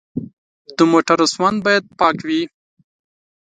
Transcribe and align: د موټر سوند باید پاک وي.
د 0.77 0.79
موټر 0.91 1.19
سوند 1.33 1.57
باید 1.65 1.83
پاک 1.99 2.17
وي. 2.27 2.41